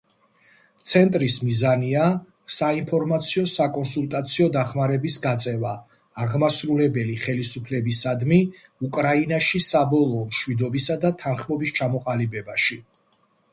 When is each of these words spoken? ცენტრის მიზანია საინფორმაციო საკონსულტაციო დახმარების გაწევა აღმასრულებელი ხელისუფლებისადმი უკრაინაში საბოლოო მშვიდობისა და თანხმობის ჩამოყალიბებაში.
ცენტრის 0.91 1.33
მიზანია 1.47 2.05
საინფორმაციო 2.59 3.43
საკონსულტაციო 3.51 4.47
დახმარების 4.55 5.19
გაწევა 5.27 5.75
აღმასრულებელი 6.25 7.17
ხელისუფლებისადმი 7.27 8.41
უკრაინაში 8.91 9.65
საბოლოო 9.71 10.27
მშვიდობისა 10.33 10.97
და 11.05 11.13
თანხმობის 11.25 11.75
ჩამოყალიბებაში. 11.81 12.79